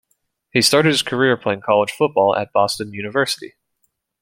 He 0.51 0.63
started 0.63 0.89
his 0.89 1.03
career 1.03 1.37
playing 1.37 1.61
college 1.61 1.91
football 1.91 2.35
at 2.35 2.51
Boston 2.51 2.91
University. 2.91 3.53